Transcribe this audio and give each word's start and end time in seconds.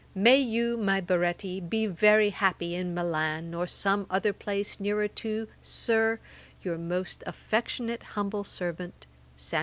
'May 0.15 0.39
you, 0.39 0.77
my 0.77 0.99
Baretti, 0.99 1.59
be 1.59 1.85
very 1.85 2.31
happy 2.31 2.75
at 2.75 2.87
Milan, 2.87 3.53
or 3.53 3.67
some 3.67 4.07
other 4.09 4.33
place 4.33 4.79
nearer 4.79 5.07
to, 5.07 5.47
Sir, 5.61 6.17
'Your 6.63 6.79
most 6.79 7.21
affectionate 7.27 8.01
humble 8.17 8.43
servant, 8.43 9.05
'SAM. 9.35 9.59